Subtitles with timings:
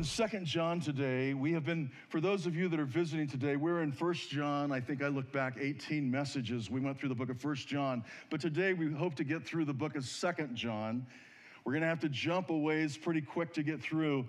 [0.00, 1.34] in Second John today.
[1.34, 4.72] We have been, for those of you that are visiting today, we're in First John.
[4.72, 6.70] I think I looked back 18 messages.
[6.70, 8.02] We went through the book of First John.
[8.30, 11.04] But today we hope to get through the book of Second John.
[11.66, 14.24] We're going to have to jump a ways pretty quick to get through.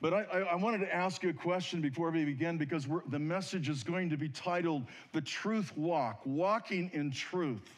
[0.00, 3.18] But I, I, I wanted to ask you a question before we begin because the
[3.18, 7.68] message is going to be titled The Truth Walk, Walking in Truth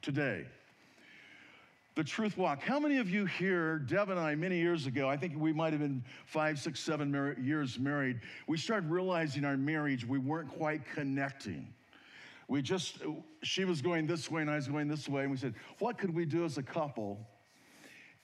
[0.00, 0.46] today
[1.98, 2.62] the truth walk.
[2.62, 5.72] How many of you here, Deb and I, many years ago, I think we might
[5.72, 10.48] have been five, six, seven mar- years married, we started realizing our marriage, we weren't
[10.48, 11.66] quite connecting.
[12.46, 12.98] We just,
[13.42, 15.98] she was going this way and I was going this way, and we said, what
[15.98, 17.18] could we do as a couple?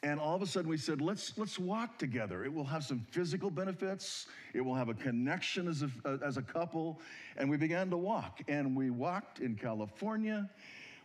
[0.04, 2.44] And all of a sudden we said, let's, let's walk together.
[2.44, 4.28] It will have some physical benefits.
[4.52, 7.00] It will have a connection as a, as a couple.
[7.36, 8.40] And we began to walk.
[8.46, 10.48] And we walked in California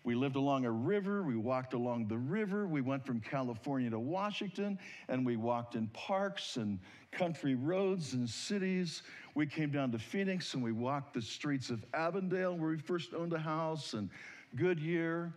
[0.03, 1.23] we lived along a river.
[1.23, 2.67] We walked along the river.
[2.67, 6.79] We went from California to Washington, and we walked in parks and
[7.11, 9.03] country roads and cities.
[9.35, 13.13] We came down to Phoenix and we walked the streets of Avondale, where we first
[13.13, 14.09] owned a house, and
[14.55, 15.33] Goodyear,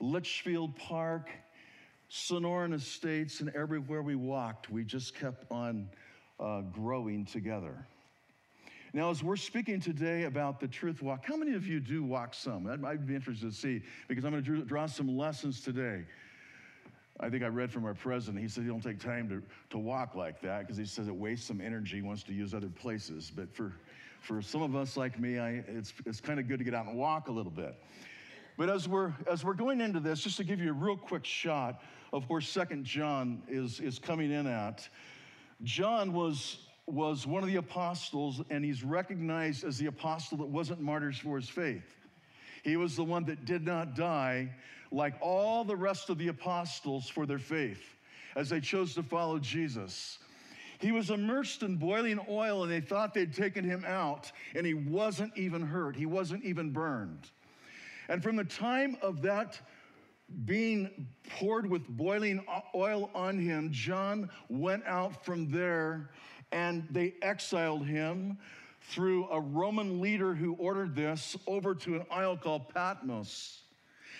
[0.00, 1.30] Litchfield Park,
[2.10, 5.88] Sonoran Estates, and everywhere we walked, we just kept on
[6.38, 7.86] uh, growing together.
[8.96, 12.32] Now, as we're speaking today about the truth walk, how many of you do walk
[12.32, 12.66] some?
[12.66, 16.06] I'd, I'd be interested to see because I'm going to draw some lessons today.
[17.20, 18.42] I think I read from our president.
[18.42, 21.14] He said he don't take time to, to walk like that because he says it
[21.14, 22.00] wastes some energy.
[22.00, 23.30] Wants to use other places.
[23.36, 23.74] But for,
[24.22, 26.86] for some of us like me, I, it's, it's kind of good to get out
[26.86, 27.74] and walk a little bit.
[28.56, 31.26] But as we're, as we're going into this, just to give you a real quick
[31.26, 31.82] shot
[32.14, 34.88] of where Second John is, is coming in at,
[35.64, 40.80] John was was one of the apostles, and he's recognized as the apostle that wasn't
[40.80, 41.84] martyrs for his faith.
[42.62, 44.50] He was the one that did not die
[44.92, 47.82] like all the rest of the apostles for their faith
[48.36, 50.18] as they chose to follow Jesus.
[50.78, 54.74] He was immersed in boiling oil, and they thought they'd taken him out, and he
[54.74, 55.96] wasn't even hurt.
[55.96, 57.30] He wasn't even burned.
[58.08, 59.58] And from the time of that
[60.44, 61.08] being
[61.38, 62.44] poured with boiling
[62.74, 66.10] oil on him, John went out from there
[66.52, 68.38] and they exiled him
[68.80, 73.62] through a Roman leader who ordered this over to an isle called Patmos.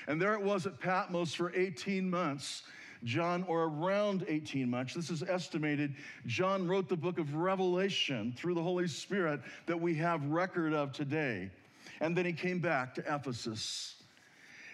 [0.09, 2.62] And there it was at Patmos for 18 months.
[3.04, 5.94] John, or around 18 months, this is estimated.
[6.26, 10.93] John wrote the book of Revelation through the Holy Spirit that we have record of
[10.93, 11.50] today.
[12.00, 13.96] And then he came back to Ephesus.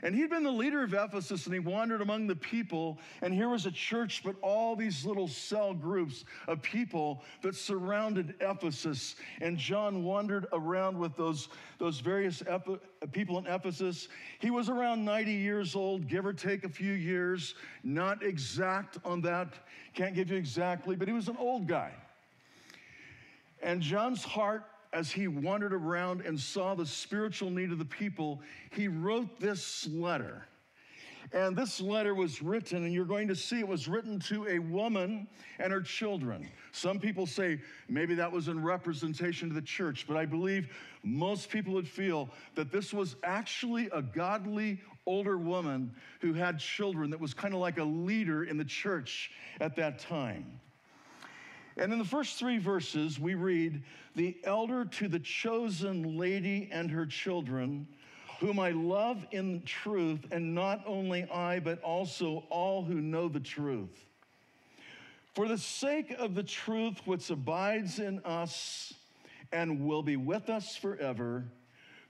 [0.05, 2.99] And he'd been the leader of Ephesus and he wandered among the people.
[3.23, 8.35] And here was a church, but all these little cell groups of people that surrounded
[8.41, 9.15] Ephesus.
[9.41, 11.49] And John wandered around with those,
[11.79, 12.43] those various
[13.13, 14.09] people in Ephesus.
[14.41, 17.55] He was around 90 years old, give or take a few years.
[17.85, 19.55] Not exact on that,
[19.95, 21.93] can't give you exactly, but he was an old guy.
[23.63, 28.43] And John's heart as he wandered around and saw the spiritual need of the people,
[28.71, 30.47] he wrote this letter.
[31.33, 34.59] And this letter was written, and you're going to see it was written to a
[34.59, 35.27] woman
[35.59, 36.47] and her children.
[36.73, 37.59] Some people say
[37.89, 40.69] maybe that was in representation to the church, but I believe
[41.03, 47.09] most people would feel that this was actually a godly older woman who had children
[47.11, 50.61] that was kind of like a leader in the church at that time.
[51.77, 53.83] And in the first three verses, we read,
[54.15, 57.87] The elder to the chosen lady and her children,
[58.41, 63.41] whom I love in truth, and not only I, but also all who know the
[63.41, 64.05] truth.
[65.35, 68.93] For the sake of the truth which abides in us
[69.51, 71.45] and will be with us forever,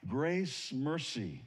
[0.09, 1.43] grace, mercy,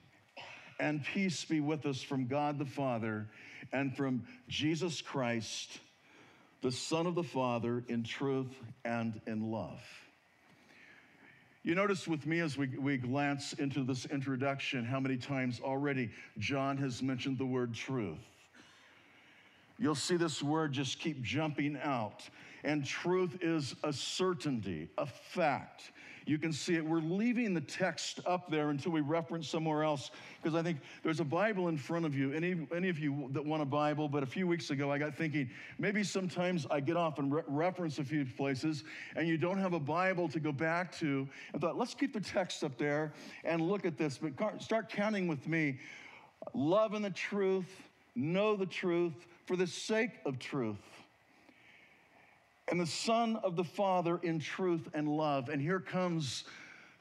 [0.80, 3.28] and peace be with us from God the Father
[3.74, 5.80] and from Jesus Christ
[6.66, 9.80] the Son of the Father in truth and in love.
[11.62, 16.10] You notice with me as we, we glance into this introduction how many times already
[16.40, 18.18] John has mentioned the word truth.
[19.78, 22.28] You'll see this word just keep jumping out.
[22.64, 25.92] And truth is a certainty, a fact.
[26.26, 26.84] You can see it.
[26.84, 30.10] We're leaving the text up there until we reference somewhere else
[30.42, 32.34] because I think there's a Bible in front of you.
[32.34, 35.16] Any, any of you that want a Bible, but a few weeks ago I got
[35.16, 38.84] thinking maybe sometimes I get off and re- reference a few places
[39.16, 41.28] and you don't have a Bible to go back to.
[41.54, 43.14] I thought, let's keep the text up there
[43.44, 45.80] and look at this, but start counting with me.
[46.56, 47.70] Love and the truth,
[48.16, 50.78] know the truth for the sake of truth
[52.68, 55.50] and the Son of the Father in truth and love.
[55.50, 56.46] And here comes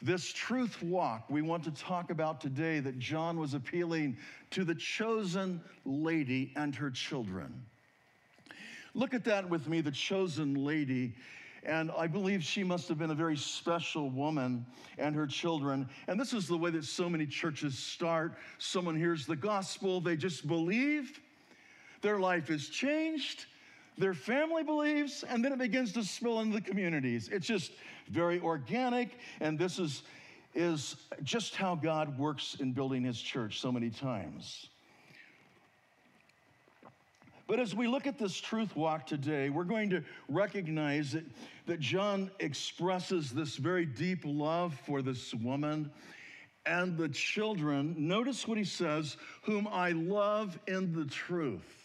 [0.03, 4.19] this truth walk we want to talk about today that John was appealing
[4.51, 7.65] to the chosen lady and her children.
[8.93, 11.15] Look at that with me, the chosen lady.
[11.65, 14.67] And I believe she must have been a very special woman
[14.99, 15.89] and her children.
[16.07, 18.37] And this is the way that so many churches start.
[18.59, 21.21] Someone hears the gospel, they just believe,
[22.03, 23.47] their life is changed,
[23.97, 27.29] their family believes, and then it begins to spill into the communities.
[27.33, 27.73] It's just
[28.09, 30.03] very organic, and this is,
[30.55, 34.69] is just how God works in building his church so many times.
[37.47, 41.25] But as we look at this truth walk today, we're going to recognize that,
[41.67, 45.91] that John expresses this very deep love for this woman
[46.65, 47.95] and the children.
[47.99, 51.84] Notice what he says, whom I love in the truth.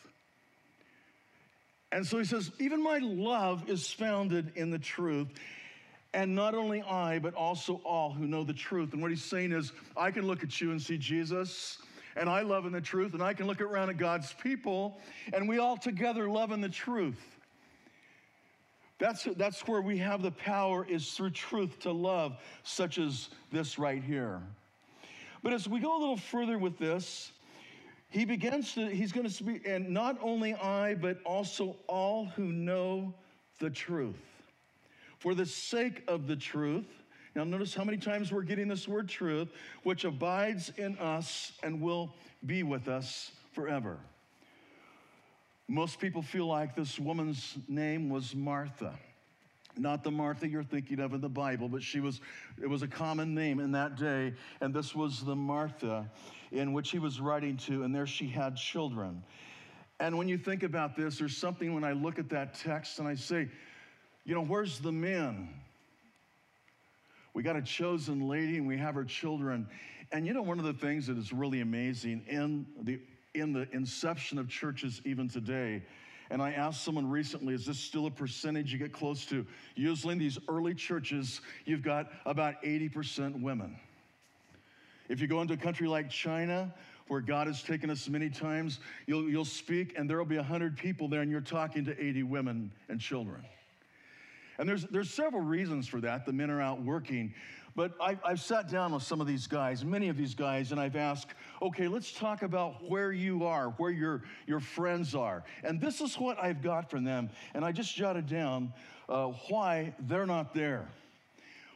[1.91, 5.27] And so he says, even my love is founded in the truth.
[6.13, 8.93] And not only I, but also all who know the truth.
[8.93, 11.79] And what he's saying is, I can look at you and see Jesus
[12.15, 14.99] and I love in the truth, and I can look around at God's people,
[15.31, 17.19] and we all together love in the truth.
[18.97, 23.79] That's, that's where we have the power is through truth to love, such as this
[23.79, 24.41] right here.
[25.41, 27.31] But as we go a little further with this,
[28.09, 32.45] he begins to, he's going to speak, and not only I, but also all who
[32.45, 33.13] know
[33.59, 34.15] the truth.
[35.19, 36.87] For the sake of the truth,
[37.35, 39.49] now, notice how many times we're getting this word truth,
[39.83, 42.13] which abides in us and will
[42.45, 43.97] be with us forever.
[45.67, 48.93] Most people feel like this woman's name was Martha.
[49.79, 52.21] Not the Martha you're thinking of in the Bible, but she was,
[52.61, 54.33] it was a common name in that day.
[54.61, 56.09] And this was the Martha
[56.51, 59.23] in which he was writing to, and there she had children.
[59.99, 63.07] And when you think about this, there's something when I look at that text and
[63.07, 63.49] I say,
[64.23, 65.49] you know, where's the men?
[67.33, 69.67] We got a chosen lady and we have her children.
[70.11, 72.99] And you know, one of the things that is really amazing in the,
[73.33, 75.83] in the inception of churches even today,
[76.29, 79.45] and I asked someone recently, is this still a percentage you get close to?
[79.75, 83.75] Usually in these early churches, you've got about 80% women.
[85.07, 86.73] If you go into a country like China,
[87.07, 90.77] where God has taken us many times, you'll, you'll speak and there will be 100
[90.77, 93.43] people there and you're talking to 80 women and children.
[94.59, 96.25] And there's, there's several reasons for that.
[96.25, 97.33] The men are out working.
[97.79, 100.81] But I, I've sat down with some of these guys, many of these guys, and
[100.81, 101.29] I've asked,
[101.61, 105.45] okay, let's talk about where you are, where your, your friends are.
[105.63, 107.29] And this is what I've got from them.
[107.53, 108.73] And I just jotted down
[109.07, 110.89] uh, why they're not there.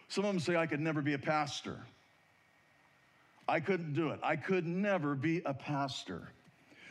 [0.10, 1.80] Some of them say, I could never be a pastor.
[3.48, 4.20] I couldn't do it.
[4.22, 6.34] I could never be a pastor.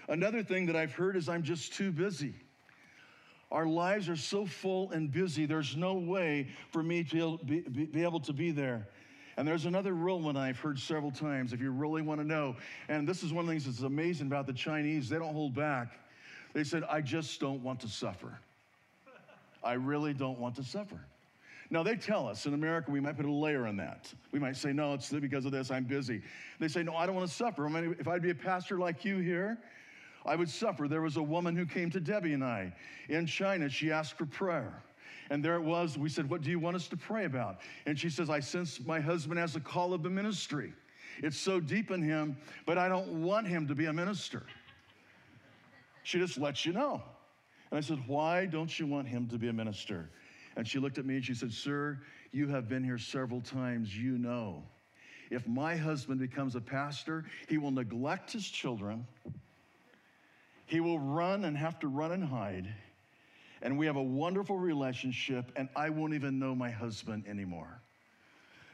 [0.09, 2.33] Another thing that I've heard is I'm just too busy.
[3.51, 8.03] Our lives are so full and busy, there's no way for me to be, be
[8.03, 8.89] able to be there.
[9.37, 12.57] And there's another real one I've heard several times if you really want to know.
[12.89, 15.55] And this is one of the things that's amazing about the Chinese, they don't hold
[15.55, 15.99] back.
[16.53, 18.39] They said, I just don't want to suffer.
[19.65, 21.01] I really don't want to suffer.
[21.71, 24.13] Now, they tell us in America, we might put a layer on that.
[24.31, 26.21] We might say, no, it's because of this, I'm busy.
[26.61, 27.65] They say, no, I don't want to suffer.
[27.65, 29.57] I mean, if I'd be a pastor like you here,
[30.27, 30.87] I would suffer.
[30.87, 32.75] There was a woman who came to Debbie and I
[33.09, 33.71] in China.
[33.71, 34.83] She asked for prayer.
[35.31, 35.97] And there it was.
[35.97, 37.61] We said, What do you want us to pray about?
[37.87, 40.73] And she says, I sense my husband has a call of the ministry.
[41.23, 42.37] It's so deep in him,
[42.67, 44.43] but I don't want him to be a minister.
[46.05, 47.03] She just lets you know.
[47.71, 50.11] And I said, Why don't you want him to be a minister?
[50.57, 51.99] And she looked at me and she said, Sir,
[52.33, 53.97] you have been here several times.
[53.97, 54.63] You know.
[55.31, 59.07] If my husband becomes a pastor, he will neglect his children
[60.73, 62.67] he will run and have to run and hide.
[63.63, 67.81] And we have a wonderful relationship, and I won't even know my husband anymore.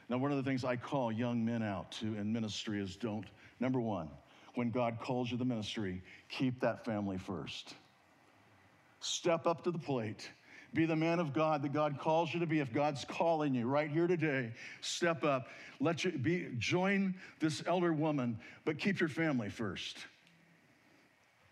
[0.09, 3.26] Now, one of the things I call young men out to in ministry is don't,
[3.61, 4.09] number one,
[4.54, 7.75] when God calls you to ministry, keep that family first.
[9.00, 10.30] Step up to the plate.
[10.75, 12.61] Be the man of God that God calls you to be.
[12.61, 15.49] If God's calling you right here today, step up.
[15.80, 19.99] Let you be join this elder woman, but keep your family first.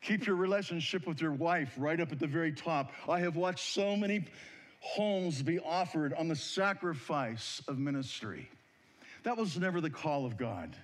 [0.06, 2.92] Keep your relationship with your wife right up at the very top.
[3.08, 4.24] I have watched so many
[4.78, 8.48] homes be offered on the sacrifice of ministry.
[9.24, 10.76] That was never the call of God.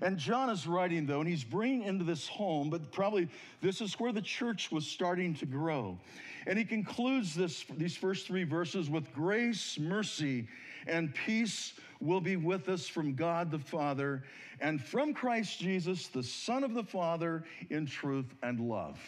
[0.00, 3.28] And John is writing, though, and he's bringing into this home, but probably
[3.60, 5.98] this is where the church was starting to grow.
[6.46, 10.48] And he concludes this, these first three verses with grace, mercy,
[10.88, 14.24] and peace will be with us from God the Father
[14.60, 18.98] and from Christ Jesus, the Son of the Father, in truth and love.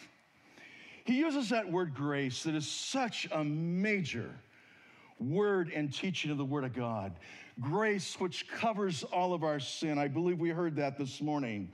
[1.05, 4.31] He uses that word grace that is such a major
[5.19, 7.13] word and teaching of the Word of God.
[7.61, 9.99] Grace, which covers all of our sin.
[9.99, 11.71] I believe we heard that this morning.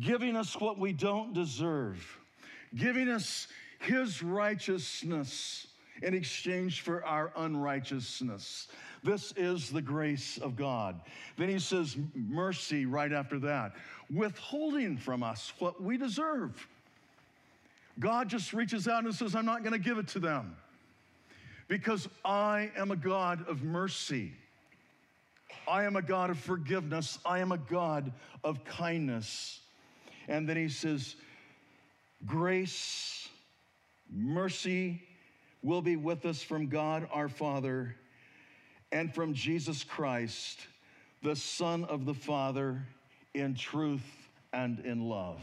[0.00, 2.18] Giving us what we don't deserve,
[2.74, 3.46] giving us
[3.78, 5.68] His righteousness
[6.02, 8.68] in exchange for our unrighteousness.
[9.04, 10.98] This is the grace of God.
[11.36, 13.74] Then he says, mercy right after that,
[14.10, 16.66] withholding from us what we deserve.
[18.00, 20.56] God just reaches out and says, I'm not going to give it to them
[21.68, 24.32] because I am a God of mercy.
[25.68, 27.18] I am a God of forgiveness.
[27.26, 28.10] I am a God
[28.42, 29.60] of kindness.
[30.28, 31.14] And then he says,
[32.24, 33.28] Grace,
[34.10, 35.02] mercy
[35.62, 37.96] will be with us from God our Father
[38.94, 40.68] and from Jesus Christ,
[41.20, 42.86] the Son of the Father,
[43.34, 44.06] in truth
[44.52, 45.42] and in love.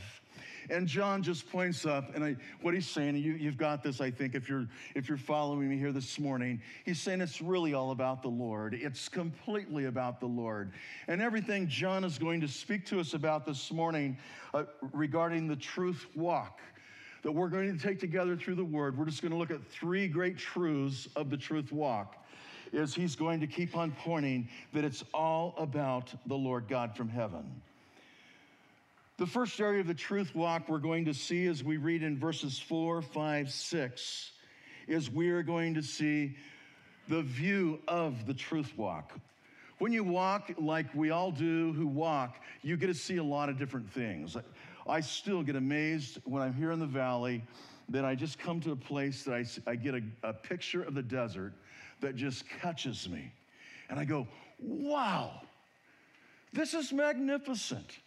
[0.69, 4.09] And John just points up, and I, what he's saying, you, you've got this, I
[4.09, 6.61] think, if you're, if you're following me here this morning.
[6.85, 8.73] He's saying it's really all about the Lord.
[8.73, 10.71] It's completely about the Lord.
[11.09, 14.17] And everything John is going to speak to us about this morning
[14.53, 16.61] uh, regarding the truth walk
[17.23, 19.63] that we're going to take together through the Word, we're just going to look at
[19.67, 22.15] three great truths of the truth walk.
[22.71, 27.09] Is he's going to keep on pointing that it's all about the Lord God from
[27.09, 27.61] heaven.
[29.17, 32.17] The first area of the truth walk we're going to see as we read in
[32.17, 34.31] verses four, five, six,
[34.87, 36.35] is we are going to see
[37.07, 39.13] the view of the truth walk.
[39.79, 43.49] When you walk like we all do who walk, you get to see a lot
[43.49, 44.37] of different things.
[44.87, 47.43] I still get amazed when I'm here in the valley
[47.89, 50.93] that I just come to a place that I, I get a, a picture of
[50.93, 51.53] the desert
[52.01, 53.31] that just catches me.
[53.89, 54.27] And I go,
[54.59, 55.41] wow,
[56.53, 57.99] this is magnificent.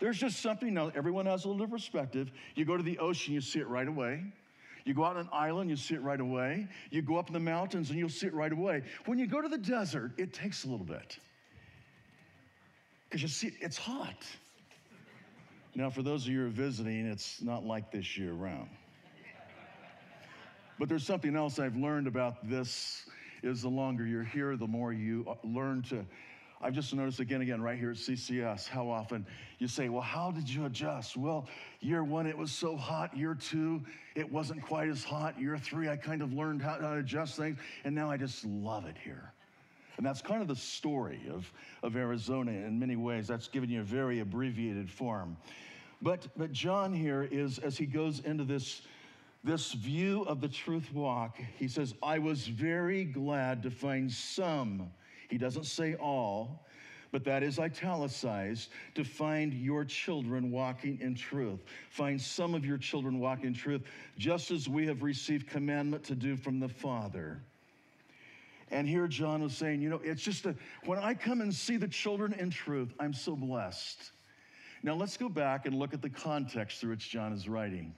[0.00, 2.32] There's just something, now everyone has a little perspective.
[2.54, 4.24] You go to the ocean, you see it right away.
[4.84, 6.66] You go out on an island, you see it right away.
[6.90, 8.82] You go up in the mountains and you'll see it right away.
[9.04, 11.18] When you go to the desert, it takes a little bit.
[13.08, 14.26] Because you see, it's hot.
[15.74, 18.68] Now, for those of you who are visiting, it's not like this year round.
[20.78, 23.06] But there's something else I've learned about this
[23.42, 26.04] is the longer you're here, the more you uh, learn to
[26.64, 29.26] I've just noticed again again right here at CCS how often
[29.58, 31.16] you say, Well, how did you adjust?
[31.16, 31.48] Well,
[31.80, 33.16] year one, it was so hot.
[33.16, 33.82] Year two,
[34.14, 35.38] it wasn't quite as hot.
[35.40, 37.58] Year three, I kind of learned how to adjust things.
[37.84, 39.32] And now I just love it here.
[39.96, 43.26] And that's kind of the story of, of Arizona in many ways.
[43.26, 45.36] That's given you a very abbreviated form.
[46.00, 48.82] But, but John here is, as he goes into this,
[49.44, 54.90] this view of the truth walk, he says, I was very glad to find some
[55.32, 56.66] he doesn't say all,
[57.10, 61.60] but that is italicized to find your children walking in truth.
[61.88, 63.80] Find some of your children walking in truth,
[64.18, 67.40] just as we have received commandment to do from the Father.
[68.70, 71.78] And here John was saying, you know, it's just a, when I come and see
[71.78, 74.12] the children in truth, I'm so blessed.
[74.82, 77.94] Now let's go back and look at the context through which John is writing.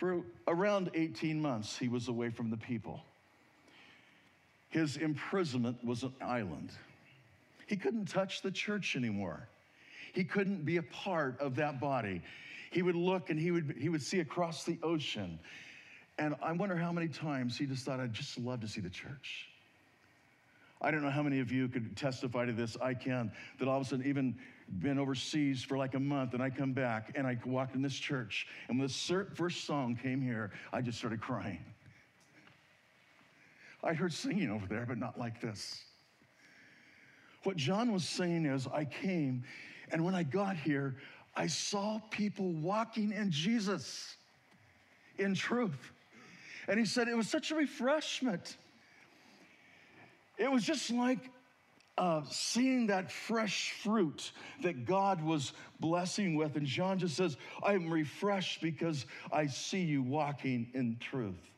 [0.00, 3.02] For around 18 months, he was away from the people.
[4.70, 6.72] His imprisonment was an island.
[7.66, 9.46] He couldn't touch the church anymore.
[10.14, 12.22] He couldn't be a part of that body.
[12.70, 15.38] He would look and he would, he would see across the ocean.
[16.18, 18.88] And I wonder how many times he just thought, I'd just love to see the
[18.88, 19.50] church.
[20.80, 22.74] I don't know how many of you could testify to this.
[22.80, 23.30] I can.
[23.58, 24.34] That all of a sudden, even
[24.78, 27.94] been overseas for like a month, and I come back and I walked in this
[27.94, 28.46] church.
[28.68, 31.64] And when the first song came here, I just started crying.
[33.82, 35.82] I heard singing over there, but not like this.
[37.44, 39.44] What John was saying is, I came,
[39.90, 40.96] and when I got here,
[41.34, 44.16] I saw people walking in Jesus
[45.18, 45.92] in truth.
[46.68, 48.56] And he said it was such a refreshment.
[50.36, 51.30] It was just like
[52.00, 56.56] uh, seeing that fresh fruit that God was blessing with.
[56.56, 61.50] And John just says, I'm refreshed because I see you walking in truth.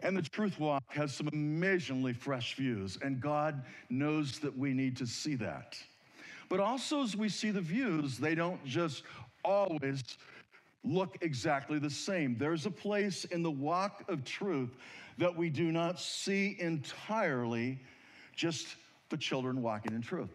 [0.00, 4.96] And the Truth Walk has some amazingly fresh views, and God knows that we need
[4.98, 5.76] to see that.
[6.50, 9.02] But also, as we see the views, they don't just
[9.44, 10.04] always
[10.84, 12.36] look exactly the same.
[12.38, 14.76] There's a place in the walk of truth
[15.16, 17.80] that we do not see entirely
[18.36, 18.76] just
[19.10, 20.30] the children walking in truth.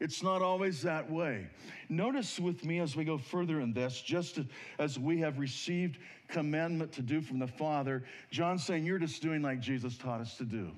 [0.00, 1.46] It's not always that way.
[1.90, 4.38] Notice with me as we go further in this, just
[4.78, 9.42] as we have received commandment to do from the Father, John's saying you're just doing
[9.42, 10.70] like Jesus taught us to do.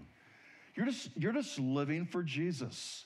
[0.75, 3.05] You're just, you're just living for Jesus.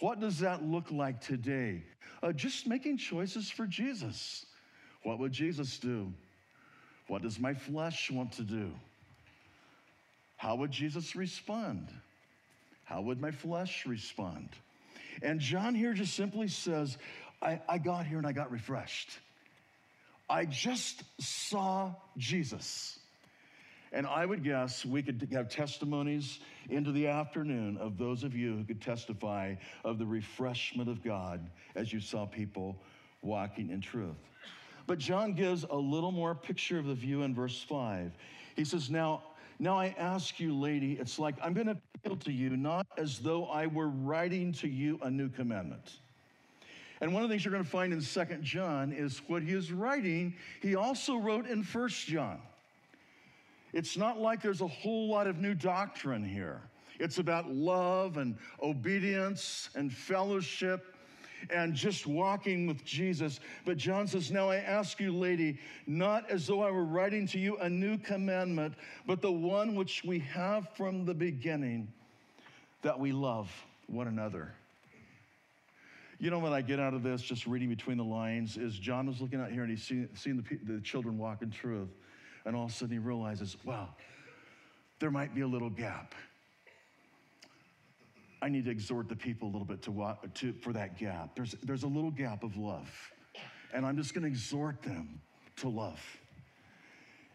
[0.00, 1.84] What does that look like today?
[2.22, 4.46] Uh, just making choices for Jesus.
[5.04, 6.12] What would Jesus do?
[7.06, 8.72] What does my flesh want to do?
[10.36, 11.88] How would Jesus respond?
[12.84, 14.48] How would my flesh respond?
[15.22, 16.98] And John here just simply says,
[17.40, 19.10] I, I got here and I got refreshed.
[20.28, 22.98] I just saw Jesus.
[23.92, 26.38] And I would guess we could have testimonies
[26.70, 31.46] into the afternoon of those of you who could testify of the refreshment of God
[31.74, 32.76] as you saw people
[33.20, 34.16] walking in truth.
[34.86, 38.12] But John gives a little more picture of the view in verse 5.
[38.56, 39.22] He says, Now,
[39.62, 43.20] now I ask you, lady, it's like I'm going to appeal to you, not as
[43.20, 45.98] though I were writing to you a new commandment.
[47.00, 49.52] And one of the things you're going to find in Second John is what he
[49.52, 52.40] is writing, he also wrote in First John.
[53.72, 56.60] It's not like there's a whole lot of new doctrine here.
[56.98, 60.91] It's about love and obedience and fellowship
[61.50, 63.40] and just walking with Jesus.
[63.64, 67.38] But John says, Now I ask you, lady, not as though I were writing to
[67.38, 68.74] you a new commandment,
[69.06, 71.92] but the one which we have from the beginning,
[72.82, 73.50] that we love
[73.86, 74.52] one another.
[76.18, 79.08] You know what I get out of this, just reading between the lines, is John
[79.08, 81.88] was looking out here and he's seen, the, the children walk in truth.
[82.44, 83.88] And all of a sudden he realizes, wow,
[85.00, 86.14] there might be a little gap.
[88.42, 91.36] I need to exhort the people a little bit to, to for that gap.
[91.36, 92.90] There's, there's a little gap of love.
[93.72, 95.20] And I'm just going to exhort them
[95.56, 96.02] to love.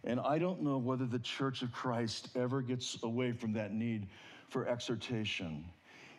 [0.04, 4.08] And I don't know whether the church of Christ ever gets away from that need
[4.50, 5.64] for exhortation.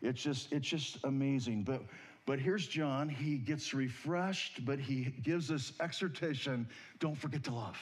[0.00, 1.64] It's just, it's just amazing.
[1.64, 1.82] But,
[2.24, 3.10] but here's John.
[3.10, 6.66] He gets refreshed, but he gives us exhortation.
[6.98, 7.78] Don't forget to love.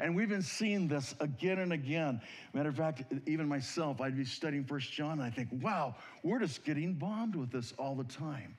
[0.00, 2.22] And we've been seeing this again and again.
[2.54, 6.38] Matter of fact, even myself, I'd be studying First John, and I think, wow, we're
[6.38, 8.56] just getting bombed with this all the time.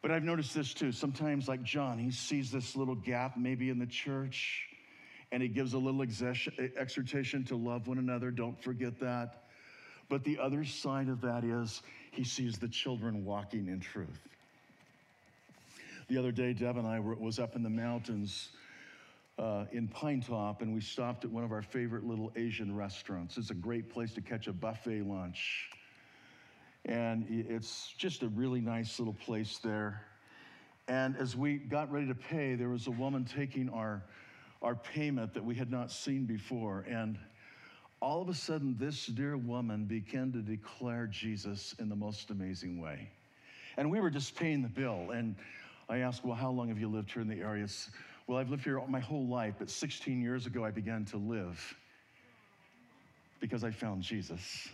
[0.00, 0.92] But I've noticed this too.
[0.92, 4.68] Sometimes, like John, he sees this little gap maybe in the church,
[5.32, 8.30] and he gives a little exhortation to love one another.
[8.30, 9.44] Don't forget that.
[10.08, 11.82] But the other side of that is
[12.12, 14.28] he sees the children walking in truth.
[16.08, 18.50] The other day, Deb and I were, was up in the mountains
[19.38, 23.36] uh, in Pinetop, and we stopped at one of our favorite little Asian restaurants.
[23.38, 25.70] It's a great place to catch a buffet lunch.
[26.84, 30.02] And it's just a really nice little place there.
[30.88, 34.02] And as we got ready to pay, there was a woman taking our,
[34.60, 36.84] our payment that we had not seen before.
[36.88, 37.18] And
[38.00, 42.80] all of a sudden, this dear woman began to declare Jesus in the most amazing
[42.80, 43.08] way.
[43.76, 45.12] And we were just paying the bill.
[45.12, 45.36] And
[45.88, 47.68] I asked, Well, how long have you lived here in the area?
[48.26, 51.76] Well, I've lived here my whole life, but 16 years ago I began to live
[53.40, 54.68] because I found Jesus.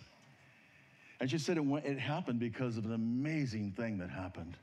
[1.20, 4.56] And she said it, it happened because of an amazing thing that happened.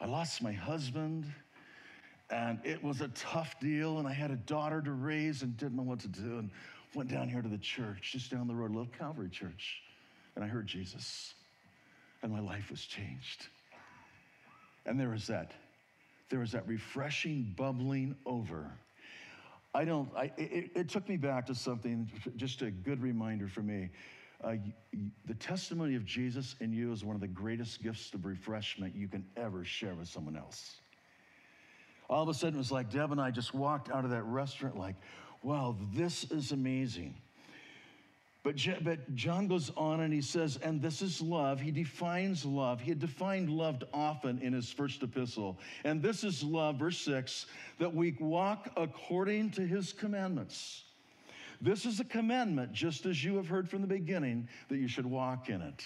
[0.00, 1.26] I lost my husband,
[2.30, 5.76] and it was a tough deal, and I had a daughter to raise and didn't
[5.76, 6.50] know what to do, and
[6.94, 9.82] went down here to the church, just down the road, a little Calvary church,
[10.36, 11.34] and I heard Jesus,
[12.22, 13.48] and my life was changed.
[14.86, 15.52] And there was that
[16.34, 18.68] there was that refreshing bubbling over.
[19.72, 23.62] I don't, I, it, it took me back to something, just a good reminder for
[23.62, 23.90] me.
[24.42, 24.56] Uh,
[25.26, 29.06] the testimony of Jesus in you is one of the greatest gifts of refreshment you
[29.06, 30.80] can ever share with someone else.
[32.10, 34.24] All of a sudden, it was like Deb and I just walked out of that
[34.24, 34.96] restaurant, like,
[35.44, 37.14] wow, this is amazing.
[38.44, 41.60] But, but John goes on and he says, and this is love.
[41.60, 42.78] He defines love.
[42.78, 45.58] He had defined love often in his first epistle.
[45.82, 47.46] And this is love, verse 6,
[47.78, 50.84] that we walk according to his commandments.
[51.62, 55.06] This is a commandment, just as you have heard from the beginning, that you should
[55.06, 55.82] walk in it.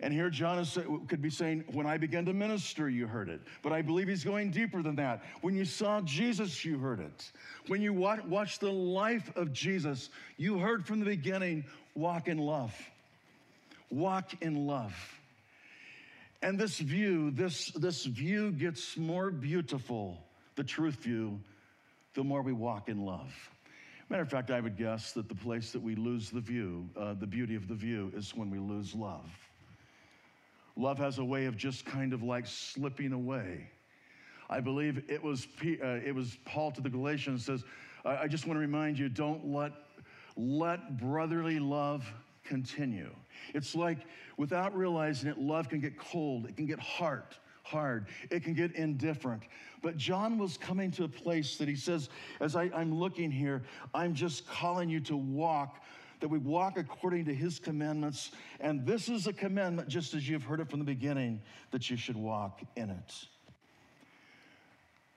[0.00, 0.78] And here John is,
[1.08, 3.40] could be saying, When I began to minister, you heard it.
[3.62, 5.22] But I believe he's going deeper than that.
[5.40, 7.32] When you saw Jesus, you heard it.
[7.66, 12.74] When you watched the life of Jesus, you heard from the beginning, walk in love.
[13.90, 14.94] Walk in love.
[16.42, 20.22] And this view, this, this view gets more beautiful,
[20.54, 21.40] the truth view,
[22.14, 23.32] the more we walk in love.
[24.08, 27.14] Matter of fact, I would guess that the place that we lose the view, uh,
[27.14, 29.28] the beauty of the view, is when we lose love.
[30.76, 33.70] Love has a way of just kind of like slipping away.
[34.48, 37.64] I believe it was, uh, it was Paul to the Galatians says,
[38.04, 39.72] I, I just want to remind you, don't let,
[40.36, 42.06] let brotherly love
[42.44, 43.10] continue.
[43.54, 43.98] It's like
[44.36, 47.24] without realizing it, love can get cold, it can get hard,
[47.62, 49.42] hard, it can get indifferent.
[49.82, 52.08] But John was coming to a place that he says,
[52.40, 53.62] as I, I'm looking here,
[53.94, 55.82] I'm just calling you to walk
[56.26, 58.32] that we walk according to his commandments.
[58.58, 61.96] And this is a commandment, just as you've heard it from the beginning, that you
[61.96, 63.14] should walk in it.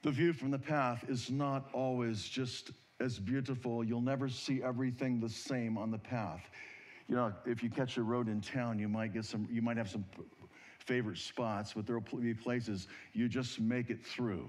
[0.04, 2.70] The view from the path is not always just
[3.00, 3.84] as beautiful.
[3.84, 6.48] You'll never see everything the same on the path.
[7.08, 9.78] You know, if you catch a road in town, you might get some, you might
[9.78, 10.06] have some
[10.86, 14.48] favorite spots, but there'll be places you just make it through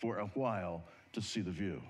[0.00, 1.80] for a while to see the view.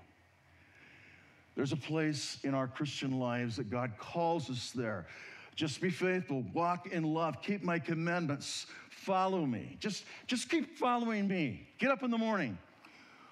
[1.55, 5.07] There's a place in our Christian lives that God calls us there.
[5.55, 9.77] Just be faithful, walk in love, keep my commandments, follow me.
[9.79, 11.67] Just, just keep following me.
[11.77, 12.57] Get up in the morning,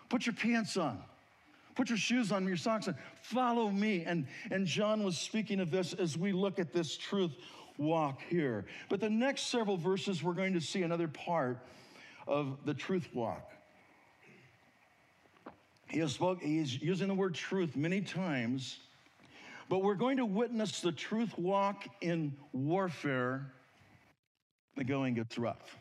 [0.08, 1.02] put your pants on,
[1.76, 4.06] put your shoes on, your socks on, follow me.
[4.06, 7.36] And, and John was speaking of this as we look at this truth
[7.78, 8.66] walk here.
[8.88, 11.58] But the next several verses, we're going to see another part
[12.26, 13.52] of the truth walk.
[15.94, 18.80] He has spoke, he's using the word truth many times,
[19.70, 23.54] but we're going to witness the truth walk in warfare.
[24.76, 25.78] The going gets rough.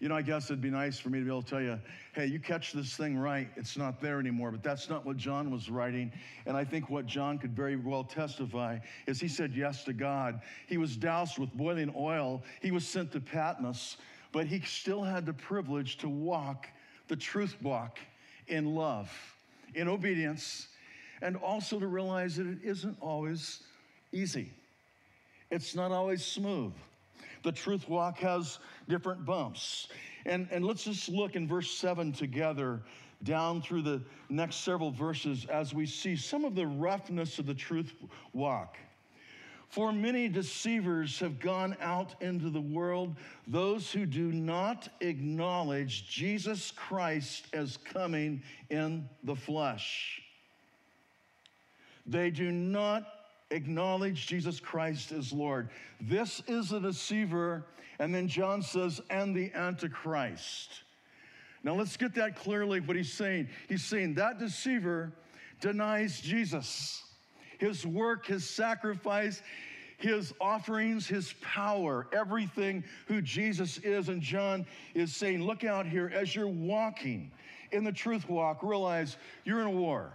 [0.00, 1.80] You know, I guess it'd be nice for me to be able to tell you,
[2.12, 4.50] hey, you catch this thing right, it's not there anymore.
[4.50, 6.12] But that's not what John was writing.
[6.44, 10.42] And I think what John could very well testify is he said yes to God.
[10.66, 13.96] He was doused with boiling oil, he was sent to Patmos,
[14.30, 16.68] but he still had the privilege to walk
[17.08, 17.98] the truth walk
[18.48, 19.10] in love,
[19.74, 20.68] in obedience,
[21.22, 23.62] and also to realize that it isn't always
[24.12, 24.50] easy.
[25.50, 26.72] It's not always smooth.
[27.42, 29.88] The truth walk has different bumps.
[30.24, 32.80] And, and let's just look in verse 7 together
[33.22, 37.54] down through the next several verses as we see some of the roughness of the
[37.54, 37.94] truth
[38.32, 38.76] walk.
[39.68, 46.70] For many deceivers have gone out into the world, those who do not acknowledge Jesus
[46.70, 50.22] Christ as coming in the flesh.
[52.06, 53.06] They do not
[53.50, 55.68] acknowledge Jesus Christ as Lord.
[56.00, 57.64] This is a deceiver.
[57.98, 60.82] And then John says, and the Antichrist.
[61.64, 63.48] Now let's get that clearly what he's saying.
[63.68, 65.12] He's saying that deceiver
[65.60, 67.02] denies Jesus
[67.58, 69.42] his work, his sacrifice,
[69.98, 74.08] his offerings, his power, everything who Jesus is.
[74.08, 77.30] And John is saying, look out here as you're walking
[77.72, 80.12] in the truth walk, realize you're in a war.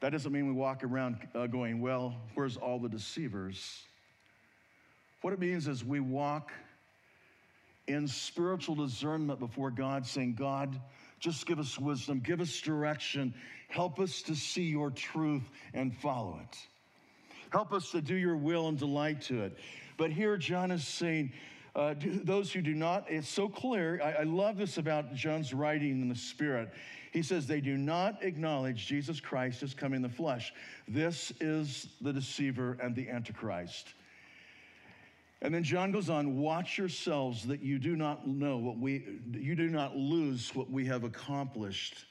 [0.00, 3.82] That doesn't mean we walk around uh, going, well, where's all the deceivers?
[5.22, 6.52] What it means is we walk
[7.86, 10.78] in spiritual discernment before God, saying, God,
[11.24, 13.32] just give us wisdom, give us direction,
[13.68, 16.58] help us to see your truth and follow it.
[17.48, 19.56] Help us to do your will and delight to it.
[19.96, 21.32] But here, John is saying,
[21.74, 24.02] uh, those who do not, it's so clear.
[24.04, 26.68] I, I love this about John's writing in the Spirit.
[27.10, 30.52] He says, they do not acknowledge Jesus Christ as coming in the flesh.
[30.86, 33.94] This is the deceiver and the Antichrist.
[35.44, 39.54] And then John goes on, watch yourselves that you do not know what we, you
[39.54, 42.06] do not lose what we have accomplished,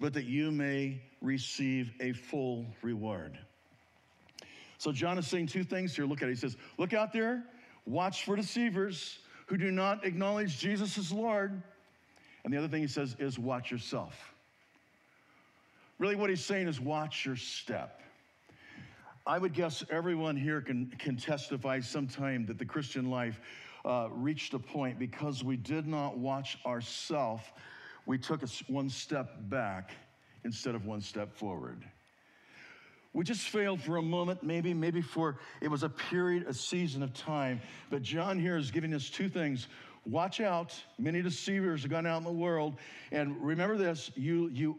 [0.00, 3.38] but that you may receive a full reward.
[4.78, 6.04] So John is saying two things here.
[6.04, 6.32] Look at it.
[6.32, 7.44] He says, look out there,
[7.86, 11.62] watch for deceivers who do not acknowledge Jesus as Lord
[12.42, 14.34] and the other thing he says is watch yourself.
[16.00, 18.02] Really, what he's saying is watch your step.
[19.26, 23.40] I would guess everyone here can, can testify sometime that the Christian life
[23.84, 27.42] uh, reached a point because we did not watch ourselves,
[28.06, 29.90] we took one step back
[30.44, 31.84] instead of one step forward.
[33.12, 37.02] We just failed for a moment, maybe, maybe for it was a period, a season
[37.02, 37.60] of time.
[37.90, 39.66] But John here is giving us two things
[40.04, 40.72] watch out.
[40.98, 42.76] Many deceivers have gone out in the world.
[43.10, 44.78] And remember this you, you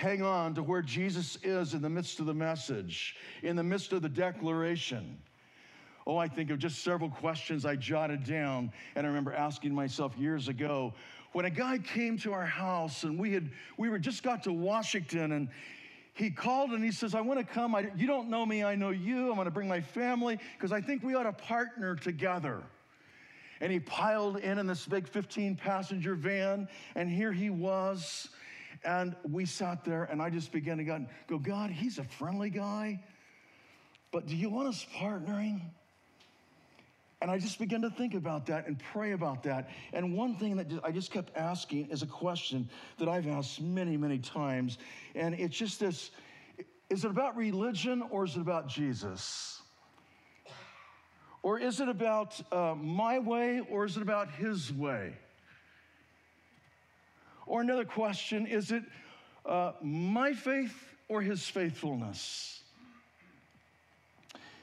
[0.00, 3.92] hang on to where Jesus is in the midst of the message, in the midst
[3.92, 5.18] of the declaration.
[6.06, 10.16] Oh, I think of just several questions I jotted down, and I remember asking myself
[10.16, 10.94] years ago
[11.32, 14.52] when a guy came to our house and we had we were just got to
[14.52, 15.48] Washington and
[16.14, 17.74] he called and he says, I want to come.
[17.74, 19.28] I, you don't know me, I know you.
[19.28, 22.62] I'm going to bring my family because I think we ought to partner together
[23.60, 28.30] and he piled in in this big 15 passenger van, and here he was.
[28.84, 33.02] And we sat there, and I just began to go, God, he's a friendly guy,
[34.10, 35.60] but do you want us partnering?
[37.22, 39.68] And I just began to think about that and pray about that.
[39.92, 43.98] And one thing that I just kept asking is a question that I've asked many,
[43.98, 44.78] many times.
[45.14, 46.10] And it's just this
[46.88, 49.62] is it about religion or is it about Jesus?
[51.42, 55.14] Or is it about uh, my way or is it about his way?
[57.46, 58.84] Or another question is it
[59.46, 62.60] uh, my faith or his faithfulness?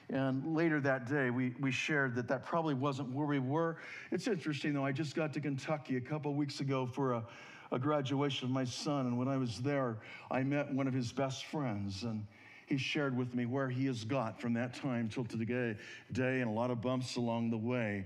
[0.10, 3.78] And later that day, we, we shared that that probably wasn't where we were.
[4.12, 4.86] It's interesting, though.
[4.86, 7.24] I just got to Kentucky a couple weeks ago for a,
[7.74, 9.08] a graduation of my son.
[9.08, 9.98] And when I was there,
[10.32, 12.04] I met one of his best friends.
[12.04, 12.26] And
[12.68, 15.76] he shared with me where he has got from that time till today,
[16.14, 18.06] day and a lot of bumps along the way.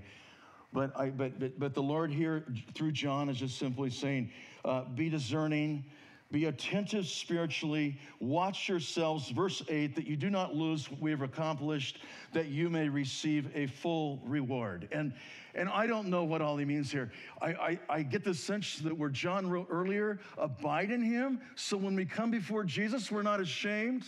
[0.72, 4.30] But, I, but, but, but the Lord here through John is just simply saying,
[4.64, 5.84] uh, be discerning,
[6.32, 11.20] Be attentive spiritually, watch yourselves, verse 8, that you do not lose what we have
[11.20, 11.98] accomplished,
[12.32, 14.88] that you may receive a full reward.
[14.92, 15.12] And,
[15.54, 17.12] and I don't know what all he means here.
[17.42, 21.76] I, I, I get the sense that where John wrote earlier, abide in him, so
[21.76, 24.04] when we come before Jesus, we're not ashamed.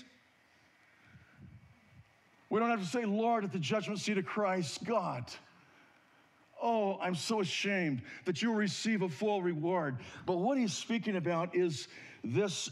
[2.48, 5.30] We don't have to say, Lord, at the judgment seat of Christ, God,
[6.66, 9.98] Oh, I'm so ashamed that you'll receive a full reward.
[10.24, 11.88] But what he's speaking about is
[12.24, 12.70] this,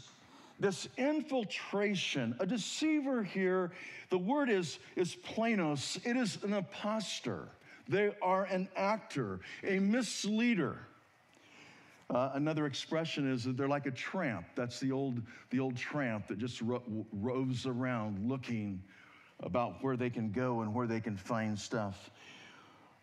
[0.59, 2.35] this infiltration.
[2.39, 3.71] A deceiver here,
[4.09, 7.47] the word is, is planos, it is an impostor.
[7.87, 10.79] They are an actor, a misleader.
[12.09, 14.47] Uh, another expression is that they're like a tramp.
[14.55, 18.81] That's the old, the old tramp that just ro- roves around looking
[19.41, 22.09] about where they can go and where they can find stuff.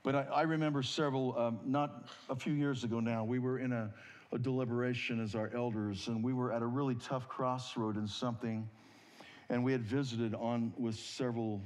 [0.02, 3.72] But I, I remember several, um, not a few years ago now, we were in
[3.72, 3.92] a,
[4.32, 8.68] a deliberation as our elders, and we were at a really tough crossroad in something,
[9.50, 11.60] and we had visited on with several,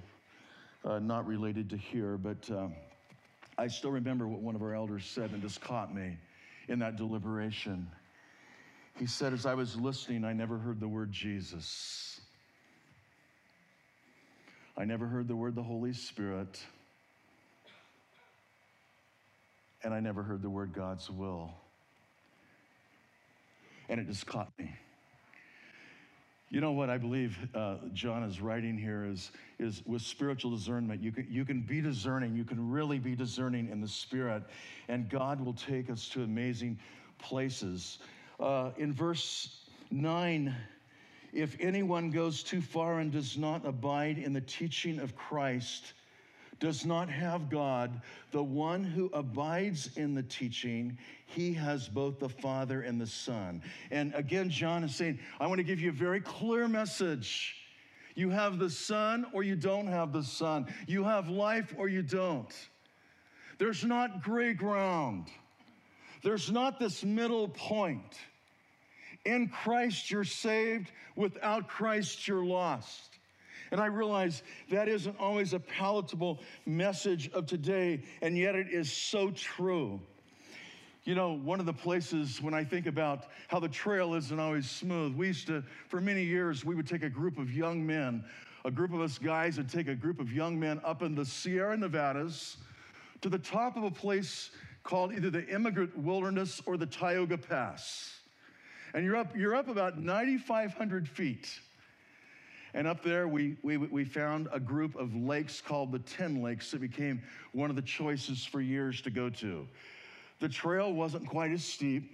[0.85, 2.75] uh, not related to here, but um,
[3.57, 6.16] I still remember what one of our elders said, and just caught me
[6.68, 7.88] in that deliberation.
[8.99, 12.20] He said, as I was listening, I never heard the word Jesus.
[14.77, 16.61] I never heard the word the Holy Spirit.
[19.85, 21.53] And I never heard the word God's will.
[23.88, 24.75] And it just caught me.
[26.49, 31.03] You know what I believe uh, John is writing here is, is with spiritual discernment,
[31.03, 34.44] you can, you can be discerning, you can really be discerning in the spirit,
[34.88, 36.79] and God will take us to amazing
[37.18, 37.99] places.
[38.38, 40.55] Uh, in verse 9,
[41.33, 45.94] if anyone goes too far and does not abide in the teaching of Christ,
[46.60, 52.28] does not have God, the one who abides in the teaching, he has both the
[52.28, 53.62] Father and the Son.
[53.90, 57.56] And again, John is saying, I want to give you a very clear message.
[58.14, 60.66] You have the Son or you don't have the Son.
[60.86, 62.52] You have life or you don't.
[63.58, 65.28] There's not gray ground.
[66.22, 68.18] There's not this middle point.
[69.24, 70.90] In Christ, you're saved.
[71.16, 73.18] Without Christ, you're lost.
[73.70, 78.92] And I realize that isn't always a palatable message of today, and yet it is
[78.92, 80.00] so true.
[81.05, 84.70] You know, one of the places when I think about how the trail isn't always
[84.70, 88.24] smooth, we used to, for many years, we would take a group of young men,
[88.64, 91.24] a group of us guys would take a group of young men up in the
[91.24, 92.57] Sierra Nevadas
[93.20, 94.50] to the top of a place
[94.83, 98.20] called either the Emigrant Wilderness or the Tioga Pass.
[98.94, 101.48] And you're up, you're up about 9,500 feet.
[102.74, 106.72] And up there, we, we, we found a group of lakes called the Ten Lakes
[106.72, 109.68] that became one of the choices for years to go to.
[110.40, 112.10] The trail wasn't quite as steep.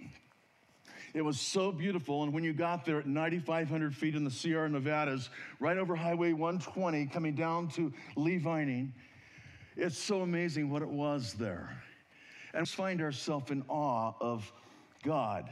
[1.15, 2.21] It was so beautiful.
[2.23, 6.31] And when you got there at 9,500 feet in the Sierra Nevadas, right over Highway
[6.31, 8.93] 120, coming down to Lee Vining,
[9.75, 11.75] it's so amazing what it was there.
[12.53, 14.51] And we find ourselves in awe of
[15.03, 15.49] God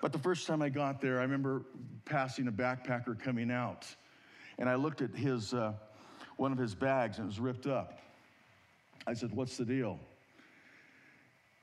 [0.00, 1.62] but the first time I got there, I remember
[2.04, 3.86] passing a backpacker coming out,
[4.58, 5.72] and I looked at his uh,
[6.36, 8.00] one of his bags and it was ripped up.
[9.06, 9.98] I said, "What's the deal?"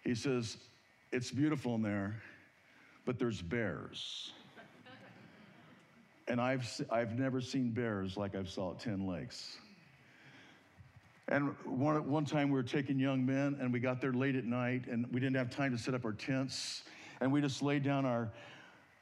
[0.04, 0.58] He says,
[1.12, 2.22] "It's beautiful in there,
[3.06, 4.32] but there's bears."
[6.28, 9.58] and I've I've never seen bears like I've saw at Ten Lakes.
[11.30, 14.46] And one, one time we were taking young men, and we got there late at
[14.46, 16.84] night, and we didn't have time to set up our tents
[17.22, 18.32] and we just laid down our,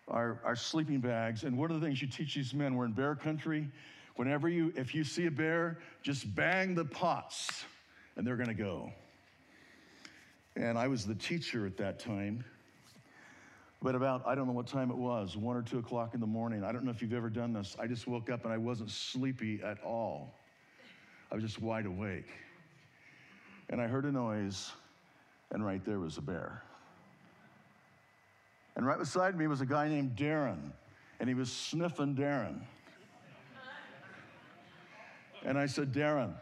[0.07, 1.43] our, our sleeping bags.
[1.43, 3.69] And one of the things you teach these men, we're in bear country.
[4.15, 7.65] Whenever you, if you see a bear, just bang the pots
[8.15, 8.91] and they're gonna go.
[10.55, 12.45] And I was the teacher at that time.
[13.81, 16.25] But about, I don't know what time it was, one or two o'clock in the
[16.25, 16.63] morning.
[16.63, 17.75] I don't know if you've ever done this.
[17.79, 20.33] I just woke up and I wasn't sleepy at all.
[21.31, 22.29] I was just wide awake.
[23.69, 24.71] And I heard a noise,
[25.51, 26.64] and right there was a bear.
[28.75, 30.71] And right beside me was a guy named Darren,
[31.19, 32.61] and he was sniffing Darren.
[35.43, 36.33] And I said, Darren.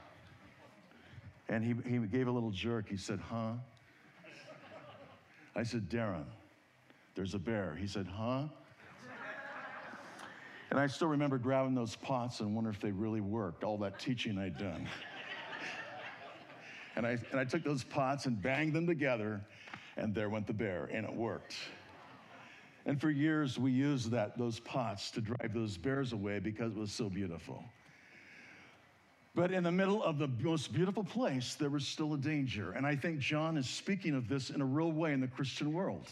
[1.49, 2.89] And he, he gave a little jerk.
[2.89, 3.51] He said, Huh?
[5.55, 6.25] I said, Darren,
[7.13, 7.77] there's a bear.
[7.79, 8.45] He said, Huh?
[10.71, 13.99] And I still remember grabbing those pots and wonder if they really worked, all that
[13.99, 14.87] teaching I'd done.
[16.95, 19.39] and, I, and I took those pots and banged them together,
[19.97, 21.53] and there went the bear, and it worked.
[22.85, 26.79] And for years, we used that, those pots to drive those bears away because it
[26.79, 27.63] was so beautiful.
[29.35, 32.73] But in the middle of the most beautiful place, there was still a danger.
[32.73, 35.73] And I think John is speaking of this in a real way in the Christian
[35.73, 36.09] world.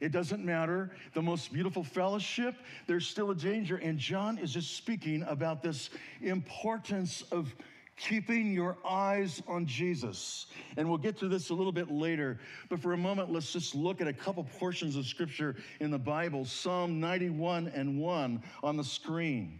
[0.00, 0.90] It doesn't matter.
[1.14, 2.54] The most beautiful fellowship,
[2.86, 3.76] there's still a danger.
[3.76, 5.90] And John is just speaking about this
[6.22, 7.54] importance of
[7.96, 10.46] keeping your eyes on Jesus.
[10.76, 12.38] And we'll get to this a little bit later.
[12.68, 15.98] But for a moment, let's just look at a couple portions of scripture in the
[15.98, 19.58] Bible Psalm 91 and 1 on the screen.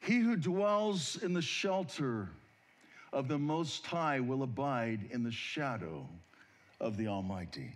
[0.00, 2.28] He who dwells in the shelter
[3.12, 6.06] of the Most High will abide in the shadow
[6.80, 7.72] of the Almighty.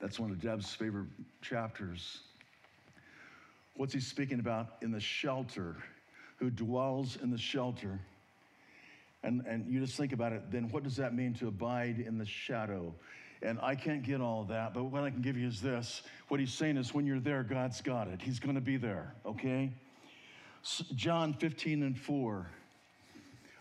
[0.00, 1.08] That's one of Deb's favorite
[1.42, 2.20] chapters.
[3.74, 5.76] What's he speaking about in the shelter?
[6.38, 8.00] Who dwells in the shelter?
[9.22, 12.18] And, and you just think about it, then what does that mean to abide in
[12.18, 12.94] the shadow?
[13.42, 16.02] And I can't get all that, but what I can give you is this.
[16.28, 18.20] What he's saying is when you're there, God's got it.
[18.20, 19.70] He's going to be there, okay?
[20.94, 22.46] John 15 and 4.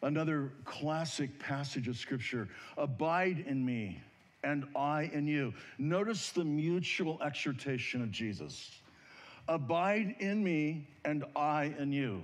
[0.03, 2.47] Another classic passage of scripture.
[2.77, 4.01] Abide in me
[4.43, 5.53] and I in you.
[5.77, 8.79] Notice the mutual exhortation of Jesus.
[9.47, 12.21] Abide in me and I in you.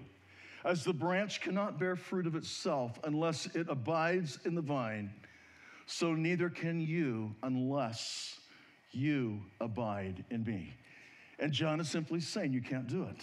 [0.63, 5.11] As the branch cannot bear fruit of itself unless it abides in the vine,
[5.85, 8.39] so neither can you unless
[8.91, 10.73] you abide in me.
[11.39, 13.21] And John is simply saying you can't do it.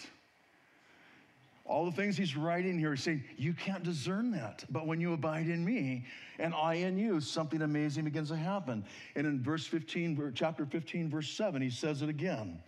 [1.65, 4.65] All the things he's writing here is saying, you can't discern that.
[4.71, 6.05] But when you abide in me
[6.41, 8.85] and I in you, something amazing begins to happen.
[9.15, 12.61] And in verse 15, chapter 15, verse 7, he says it again.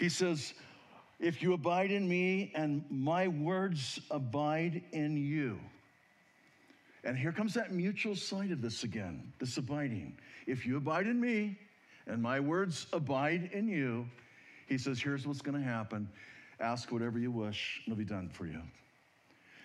[0.00, 0.54] He says,
[1.24, 5.58] If you abide in me and my words abide in you.
[7.02, 10.18] And here comes that mutual side of this again, this abiding.
[10.46, 11.56] If you abide in me
[12.06, 14.06] and my words abide in you,
[14.68, 16.10] he says, here's what's going to happen
[16.60, 18.60] Ask whatever you wish, and it'll be done for you.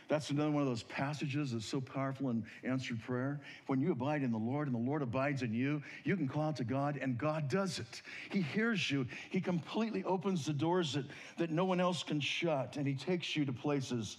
[0.10, 3.40] That's another one of those passages that's so powerful in answered prayer.
[3.68, 6.44] When you abide in the Lord and the Lord abides in you, you can call
[6.44, 8.02] out to God and God does it.
[8.32, 9.06] He hears you.
[9.30, 11.06] He completely opens the doors that,
[11.38, 14.18] that no one else can shut, and He takes you to places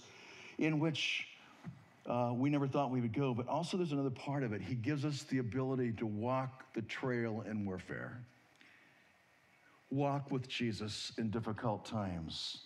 [0.57, 1.27] in which
[2.05, 3.33] uh, we never thought we would go.
[3.33, 4.61] But also, there's another part of it.
[4.61, 8.21] He gives us the ability to walk the trail in warfare
[9.91, 12.61] walk with Jesus in difficult times.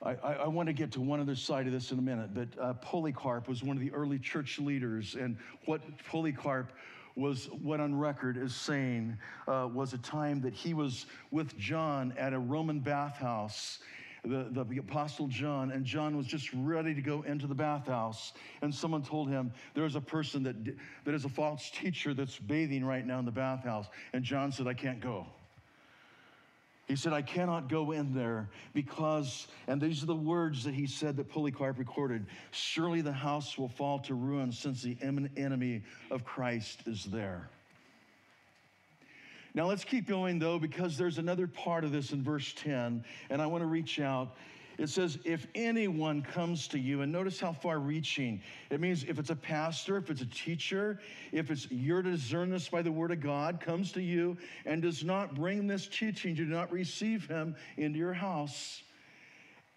[0.00, 2.48] I, I, want to get to one other side of this in a minute, but
[2.60, 6.70] uh, Polycarp was one of the early church leaders, and what Polycarp
[7.16, 12.14] was what on record is saying uh, was a time that he was with John
[12.16, 13.80] at a Roman bathhouse
[14.24, 18.32] the, the Apostle John, and John was just ready to go into the bathhouse.
[18.62, 20.56] And someone told him, There's a person that,
[21.04, 23.86] that is a false teacher that's bathing right now in the bathhouse.
[24.12, 25.26] And John said, I can't go.
[26.88, 30.86] He said, I cannot go in there because, and these are the words that he
[30.86, 36.24] said that Polycarp recorded surely the house will fall to ruin since the enemy of
[36.24, 37.50] Christ is there.
[39.54, 43.42] Now let's keep going though, because there's another part of this in verse 10, and
[43.42, 44.36] I want to reach out.
[44.78, 48.40] It says, if anyone comes to you, and notice how far reaching.
[48.70, 51.00] It means if it's a pastor, if it's a teacher,
[51.32, 54.36] if it's you're to discern this by the word of God, comes to you
[54.66, 58.82] and does not bring this teaching, do not receive him into your house,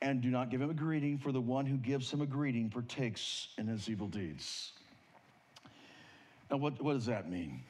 [0.04, 2.70] and do not give him a greeting, for the one who gives him a greeting
[2.70, 4.74] partakes in his evil deeds.
[6.52, 7.62] Now, what, what does that mean?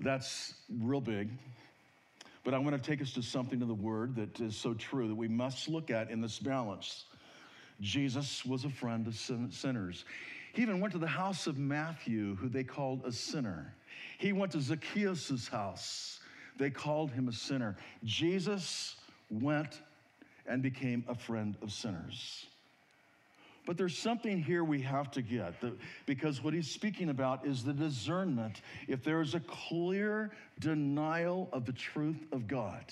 [0.00, 1.30] That's real big.
[2.42, 5.08] But I want to take us to something in the word that is so true
[5.08, 7.04] that we must look at in this balance.
[7.80, 10.04] Jesus was a friend of sinners.
[10.52, 13.74] He even went to the house of Matthew, who they called a sinner.
[14.18, 16.20] He went to Zacchaeus' house.
[16.56, 17.76] They called him a sinner.
[18.04, 18.96] Jesus
[19.30, 19.80] went
[20.46, 22.46] and became a friend of sinners.
[23.70, 25.54] But there's something here we have to get
[26.04, 28.62] because what he's speaking about is the discernment.
[28.88, 32.82] If there is a clear denial of the truth of God,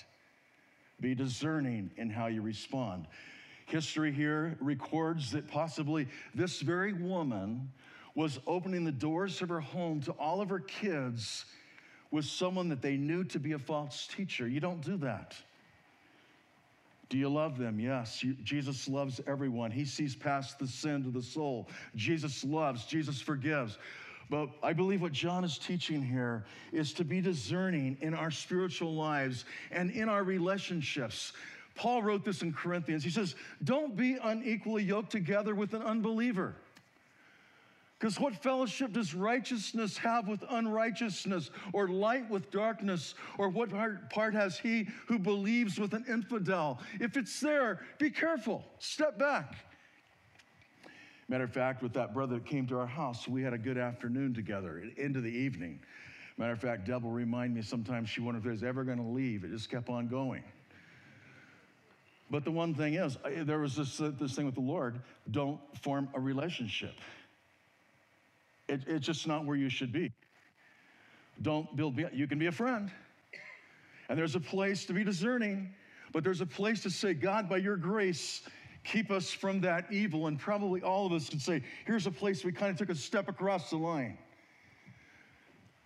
[1.01, 3.07] be discerning in how you respond.
[3.65, 7.73] History here records that possibly this very woman
[8.15, 11.43] was opening the doors of her home to all of her kids
[12.09, 14.47] with someone that they knew to be a false teacher.
[14.47, 15.35] You don't do that.
[17.09, 17.79] Do you love them?
[17.79, 18.23] Yes.
[18.43, 19.71] Jesus loves everyone.
[19.71, 21.67] He sees past the sin to the soul.
[21.95, 23.77] Jesus loves, Jesus forgives.
[24.29, 28.93] But I believe what John is teaching here is to be discerning in our spiritual
[28.93, 31.33] lives and in our relationships.
[31.73, 33.03] Paul wrote this in Corinthians.
[33.03, 36.55] He says, Don't be unequally yoked together with an unbeliever.
[37.99, 43.69] Because what fellowship does righteousness have with unrighteousness, or light with darkness, or what
[44.09, 46.79] part has he who believes with an infidel?
[47.01, 49.55] If it's there, be careful, step back.
[51.27, 53.77] Matter of fact, with that brother that came to our house, we had a good
[53.77, 55.79] afternoon together into the evening.
[56.37, 59.03] Matter of fact, Deb will remind me sometimes she wondered if was ever going to
[59.03, 59.43] leave.
[59.43, 60.43] It just kept on going.
[62.31, 66.07] But the one thing is, there was this, this thing with the Lord don't form
[66.13, 66.93] a relationship.
[68.69, 70.11] It, it's just not where you should be.
[71.41, 72.91] Don't build, you can be a friend.
[74.07, 75.73] And there's a place to be discerning,
[76.11, 78.41] but there's a place to say, God, by your grace,
[78.83, 80.27] keep us from that evil.
[80.27, 82.95] And probably all of us could say, here's a place we kind of took a
[82.95, 84.17] step across the line.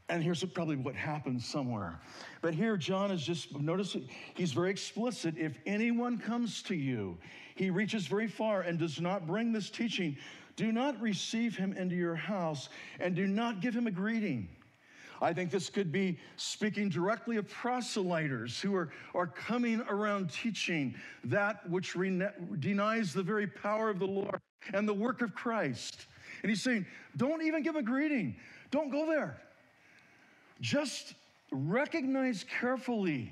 [0.10, 2.00] And here's probably what happened somewhere.
[2.42, 3.96] But here, John is just, notice
[4.36, 5.36] he's very explicit.
[5.38, 7.18] If anyone comes to you,
[7.56, 10.18] he reaches very far and does not bring this teaching,
[10.56, 14.48] do not receive him into your house and do not give him a greeting.
[15.22, 20.96] I think this could be speaking directly of proselyters who are, are coming around teaching
[21.24, 21.94] that which
[22.60, 24.42] denies the very power of the Lord
[24.74, 26.08] and the work of Christ.
[26.42, 26.86] And he's saying,
[27.16, 28.36] don't even give a greeting,
[28.70, 29.38] don't go there.
[30.60, 31.14] Just
[31.52, 33.32] recognize carefully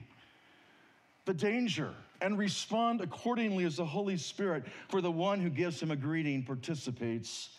[1.25, 5.91] the danger and respond accordingly as the Holy Spirit, for the one who gives him
[5.91, 7.49] a greeting participates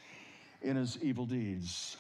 [0.63, 1.97] in his evil deeds.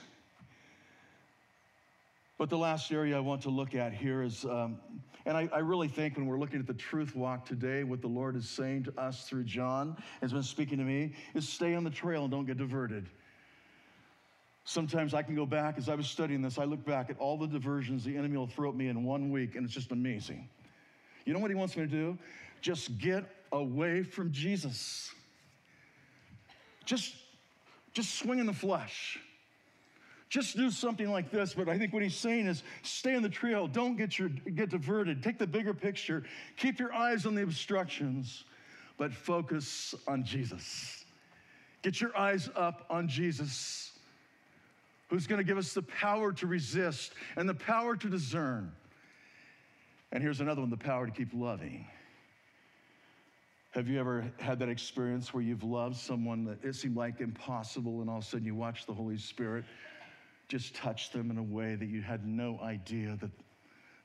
[2.39, 4.79] But the last area I want to look at here is, um,
[5.27, 8.09] and I, I, really think when we're looking at the truth walk today, what the
[8.09, 11.85] Lord is saying to us through John, has been speaking to me, is stay on
[11.85, 13.09] the trail and don't get diverted.
[14.65, 17.37] Sometimes I can go back, as I was studying this, I look back at all
[17.37, 20.49] the diversions the enemy will throw at me in one week, and it's just amazing.
[21.25, 22.19] You know what he wants me to do?
[22.63, 25.13] Just get away from Jesus.
[26.87, 27.15] Just,
[27.93, 29.19] just swing in the flesh
[30.33, 31.53] just do something like this.
[31.53, 33.67] But I think what he's saying is stay on the trail.
[33.67, 35.23] Don't get, your, get diverted.
[35.23, 36.25] Take the bigger picture.
[36.57, 38.45] Keep your eyes on the obstructions,
[38.97, 41.05] but focus on Jesus.
[41.83, 43.93] Get your eyes up on Jesus,
[45.11, 48.73] who's going to give us the power to resist and the power to discern.
[50.13, 51.87] And here's another one the power to keep loving.
[53.73, 58.03] Have you ever had that experience where you've loved someone that it seemed like impossible,
[58.03, 59.64] and all of a sudden you watch the Holy Spirit
[60.49, 63.31] just touch them in a way that you had no idea that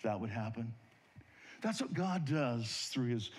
[0.03, 0.73] that would happen.
[1.61, 3.29] That's what God does through his,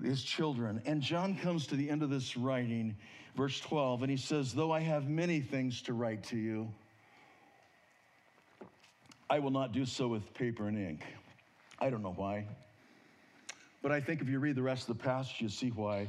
[0.00, 0.80] his children.
[0.86, 2.94] And John comes to the end of this writing,
[3.34, 6.72] verse 12, and he says, Though I have many things to write to you,
[9.28, 11.02] I will not do so with paper and ink.
[11.80, 12.46] I don't know why.
[13.82, 16.08] But I think if you read the rest of the passage, you see why.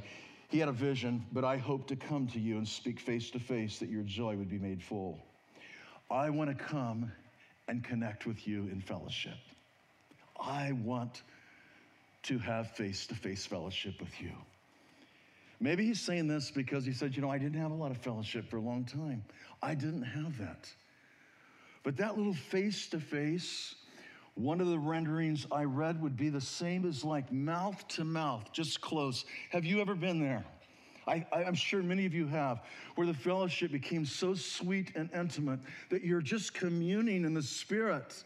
[0.49, 3.39] He had a vision, but I hope to come to you and speak face to
[3.39, 5.19] face that your joy would be made full.
[6.09, 7.11] I want to come
[7.67, 9.37] and connect with you in fellowship.
[10.39, 11.21] I want
[12.23, 14.31] to have face to face fellowship with you.
[15.59, 17.97] Maybe he's saying this because he said, You know, I didn't have a lot of
[17.97, 19.23] fellowship for a long time.
[19.61, 20.69] I didn't have that.
[21.83, 23.75] But that little face to face,
[24.39, 28.53] one of the renderings I read would be the same as like mouth to mouth,
[28.53, 29.25] just close.
[29.49, 30.45] Have you ever been there?
[31.05, 32.61] I, am sure many of you have,
[32.95, 35.59] where the fellowship became so sweet and intimate
[35.89, 38.23] that you're just communing in the Spirit.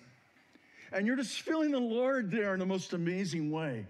[0.92, 3.88] And you're just feeling the Lord there in the most amazing way.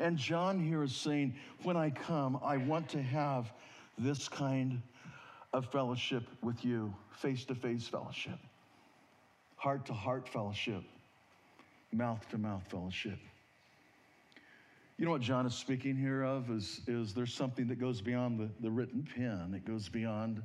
[0.00, 3.52] And John here is saying, when I come, I want to have
[3.96, 4.82] this kind
[5.52, 8.38] of fellowship with you, face to face fellowship,
[9.56, 10.82] heart to heart fellowship,
[11.92, 13.18] mouth to mouth fellowship.
[14.98, 18.38] You know what John is speaking here of is, is there's something that goes beyond
[18.38, 19.54] the, the written pen.
[19.56, 20.42] It goes beyond,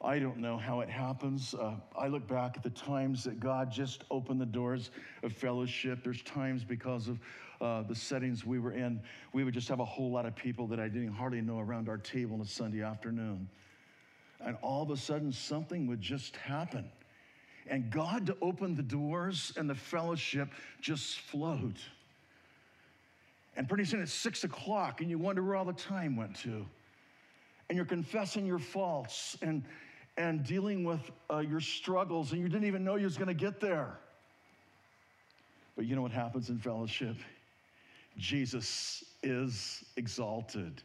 [0.00, 1.54] I don't know how it happens.
[1.54, 4.90] Uh, I look back at the times that God just opened the doors
[5.22, 6.02] of fellowship.
[6.02, 7.20] There's times because of
[7.60, 9.00] uh, the settings we were in,
[9.32, 11.88] we would just have a whole lot of people that I didn't hardly know around
[11.88, 13.48] our table on a Sunday afternoon.
[14.40, 16.90] And all of a sudden, something would just happen.
[17.68, 20.48] And God to open the doors and the fellowship
[20.80, 21.78] just flowed.
[23.56, 26.64] And pretty soon it's six o'clock, and you wonder where all the time went to.
[27.68, 29.62] And you're confessing your faults and,
[30.16, 31.00] and dealing with
[31.30, 33.98] uh, your struggles, and you didn't even know you was going to get there.
[35.76, 37.16] But you know what happens in fellowship?
[38.18, 40.82] Jesus is exalted.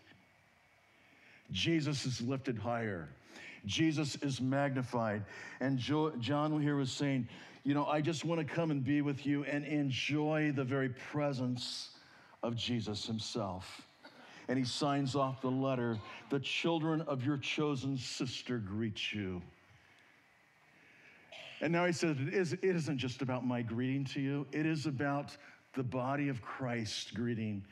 [1.52, 3.10] Jesus is lifted higher.
[3.66, 5.24] Jesus is magnified.
[5.60, 7.28] And jo- John here was saying,
[7.64, 10.90] You know, I just want to come and be with you and enjoy the very
[10.90, 11.92] presence
[12.44, 13.82] of Jesus himself.
[14.48, 15.98] And he signs off the letter
[16.30, 19.42] The children of your chosen sister greet you.
[21.60, 24.66] And now he says, it, is, it isn't just about my greeting to you, it
[24.66, 25.36] is about
[25.74, 27.64] the body of Christ greeting.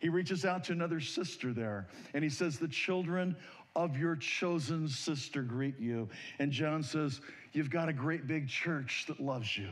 [0.00, 3.36] He reaches out to another sister there and he says, The children
[3.74, 6.08] of your chosen sister greet you.
[6.38, 7.20] And John says,
[7.52, 9.68] You've got a great big church that loves you.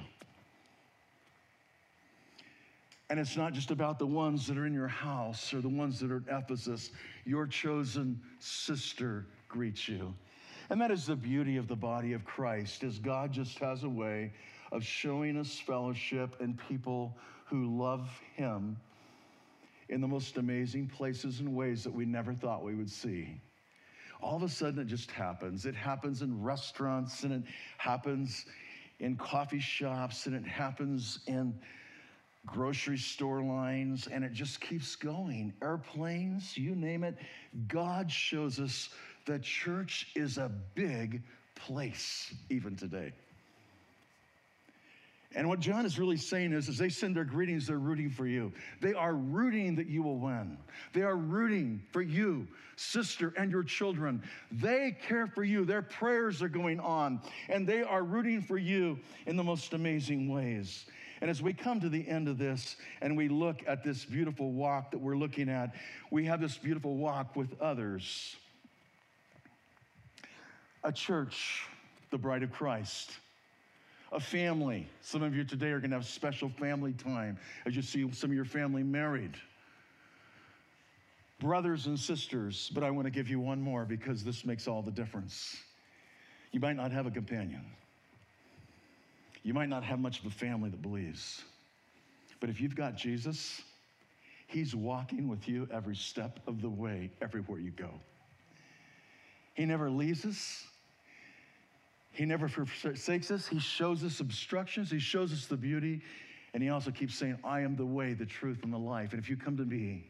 [3.09, 5.99] And it's not just about the ones that are in your house or the ones
[5.99, 6.91] that are in Ephesus.
[7.25, 10.15] Your chosen sister greets you.
[10.71, 13.89] And that is the beauty of the body of Christ, is God just has a
[13.89, 14.33] way
[14.71, 18.77] of showing us fellowship and people who love him
[19.89, 23.41] in the most amazing places and ways that we never thought we would see.
[24.23, 25.67] All of a sudden, it just happens.
[25.67, 27.43] It happens in restaurants, and it
[27.79, 28.47] happens
[28.99, 31.55] in coffee shops, and it happens in
[32.47, 35.53] grocery store lines, and it just keeps going.
[35.63, 37.17] Airplanes, you name it.
[37.69, 38.91] God shows us
[39.27, 41.23] that church is a big
[41.55, 43.13] place, even today.
[45.37, 48.27] And what John is really saying is, as they send their greetings, they're rooting for
[48.27, 48.53] you.
[48.81, 50.59] They are rooting that you will win.
[50.93, 54.25] They are rooting for you, sister, and your children.
[54.51, 55.65] They care for you.
[55.65, 60.29] Their prayers are going on, and they are rooting for you in the most amazing
[60.29, 60.87] ways.
[61.21, 64.51] And as we come to the end of this and we look at this beautiful
[64.51, 65.75] walk that we're looking at,
[66.11, 68.35] we have this beautiful walk with others.
[70.83, 71.67] A church,
[72.11, 73.13] the bride of Christ
[74.13, 74.89] a family.
[75.03, 78.31] Some of you today are going to have special family time as you see some
[78.31, 79.37] of your family married.
[81.39, 84.83] Brothers and sisters, but I want to give you one more because this makes all
[84.83, 85.57] the difference.
[86.53, 87.65] You might not have a companion.
[89.43, 91.43] You might not have much of a family that believes.
[92.41, 93.63] But if you've got Jesus,
[94.47, 97.91] He's walking with you every step of the way, everywhere you go.
[99.55, 100.67] He never leaves us,
[102.13, 103.47] he never forsakes us.
[103.47, 104.91] He shows us obstructions.
[104.91, 106.03] He shows us the beauty.
[106.53, 109.13] And he also keeps saying, I am the way, the truth, and the life.
[109.13, 110.05] And if you come to me,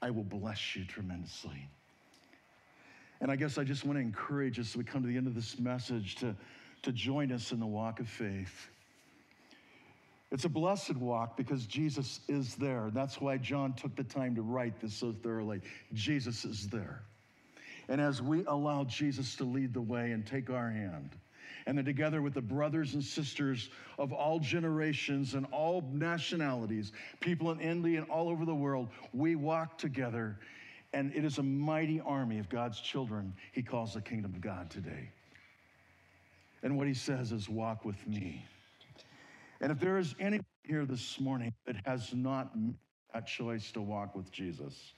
[0.00, 1.68] I will bless you tremendously.
[3.20, 5.26] And I guess I just want to encourage us as we come to the end
[5.26, 6.34] of this message to,
[6.82, 8.68] to join us in the walk of faith.
[10.30, 12.90] It's a blessed walk because Jesus is there.
[12.92, 15.60] That's why John took the time to write this so thoroughly.
[15.92, 17.02] Jesus is there.
[17.88, 21.10] And as we allow Jesus to lead the way and take our hand,
[21.66, 27.50] and then together with the brothers and sisters of all generations and all nationalities, people
[27.50, 30.38] in India and all over the world, we walk together.
[30.92, 34.70] And it is a mighty army of God's children he calls the kingdom of God
[34.70, 35.10] today.
[36.62, 38.44] And what he says is, Walk with me.
[39.60, 42.74] And if there is anyone here this morning that has not made
[43.12, 44.92] that choice to walk with Jesus,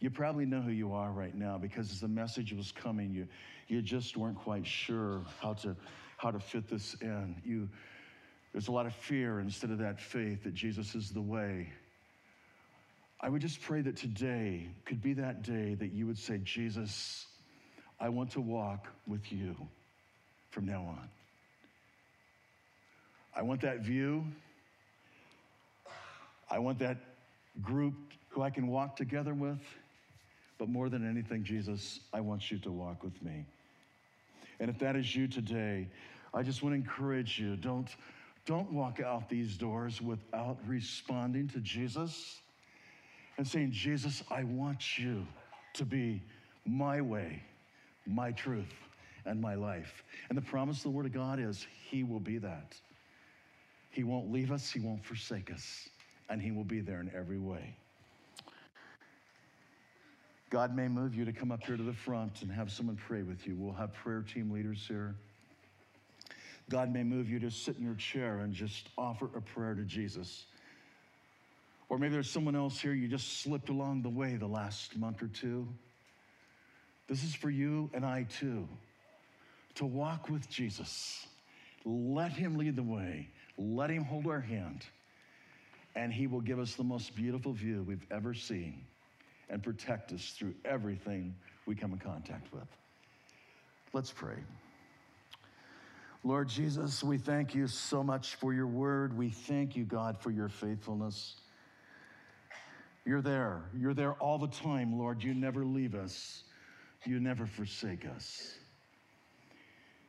[0.00, 3.26] you probably know who you are right now because as the message was coming, you,
[3.68, 5.74] you just weren't quite sure how to,
[6.16, 7.40] how to fit this in.
[7.44, 7.68] You,
[8.52, 11.72] there's a lot of fear instead of that faith that Jesus is the way.
[13.20, 17.26] I would just pray that today could be that day that you would say, Jesus,
[17.98, 19.56] I want to walk with you
[20.50, 21.08] from now on.
[23.34, 24.24] I want that view.
[26.50, 26.98] I want that
[27.62, 27.94] group
[28.28, 29.60] who I can walk together with.
[30.58, 33.44] But more than anything, Jesus, I want you to walk with me.
[34.58, 35.88] And if that is you today,
[36.32, 37.88] I just want to encourage you don't,
[38.46, 42.40] don't walk out these doors without responding to Jesus
[43.36, 45.26] and saying, Jesus, I want you
[45.74, 46.22] to be
[46.64, 47.42] my way,
[48.06, 48.72] my truth,
[49.26, 50.02] and my life.
[50.28, 52.74] And the promise of the Word of God is He will be that.
[53.90, 55.88] He won't leave us, He won't forsake us,
[56.30, 57.76] and He will be there in every way.
[60.48, 63.22] God may move you to come up here to the front and have someone pray
[63.22, 63.56] with you.
[63.56, 65.16] We'll have prayer team leaders here.
[66.70, 69.82] God may move you to sit in your chair and just offer a prayer to
[69.82, 70.46] Jesus.
[71.88, 75.22] Or maybe there's someone else here you just slipped along the way the last month
[75.22, 75.68] or two.
[77.08, 78.68] This is for you and I too
[79.76, 81.26] to walk with Jesus.
[81.84, 83.28] Let him lead the way,
[83.58, 84.84] let him hold our hand,
[85.94, 88.84] and he will give us the most beautiful view we've ever seen
[89.48, 91.34] and protect us through everything
[91.66, 92.68] we come in contact with.
[93.92, 94.36] Let's pray.
[96.24, 99.16] Lord Jesus, we thank you so much for your word.
[99.16, 101.36] We thank you, God, for your faithfulness.
[103.04, 103.70] You're there.
[103.76, 105.22] You're there all the time, Lord.
[105.22, 106.42] You never leave us,
[107.04, 108.54] you never forsake us.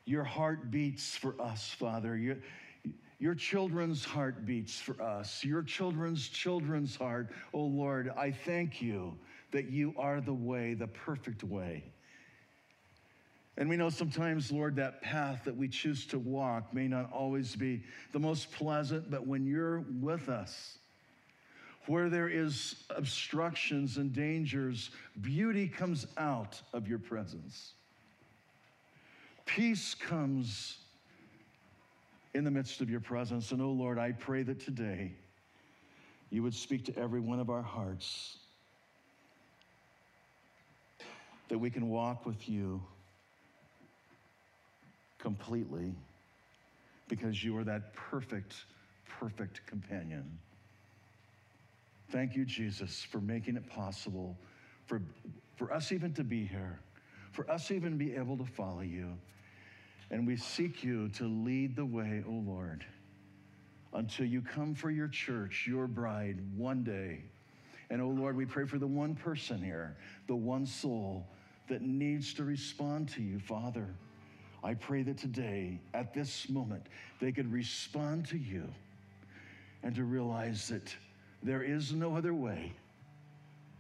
[0.06, 2.18] Your heart beats for us, Father.
[3.20, 7.32] Your children's heart beats for us, your children's children's heart.
[7.54, 9.18] Oh Lord, I thank you
[9.52, 11.84] that you are the way, the perfect way.
[13.58, 17.56] And we know sometimes, Lord, that path that we choose to walk may not always
[17.56, 20.78] be the most pleasant, but when you're with us,
[21.88, 24.92] Where there is obstructions and dangers,
[25.22, 27.74] beauty comes out of your presence.
[29.46, 30.80] Peace comes
[32.34, 33.52] in the midst of your presence.
[33.52, 35.14] And oh Lord, I pray that today
[36.30, 38.38] you would speak to every one of our hearts,
[41.50, 42.82] that we can walk with you
[45.20, 45.94] completely
[47.08, 48.66] because you are that perfect,
[49.20, 50.38] perfect companion.
[52.10, 54.38] Thank you, Jesus, for making it possible
[54.86, 55.02] for,
[55.56, 56.80] for us even to be here,
[57.32, 59.18] for us even to be able to follow you.
[60.10, 62.86] And we seek you to lead the way, O Lord,
[63.94, 67.24] until you come for your church, your bride, one day.
[67.90, 69.98] And oh Lord, we pray for the one person here,
[70.28, 71.28] the one soul
[71.68, 73.94] that needs to respond to you, Father.
[74.64, 76.88] I pray that today, at this moment,
[77.20, 78.68] they could respond to you
[79.84, 80.94] and to realize that
[81.44, 82.74] there is no other way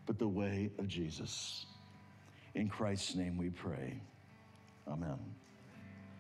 [0.05, 1.65] but the way of Jesus.
[2.55, 3.99] In Christ's name we pray.
[4.87, 5.17] Amen.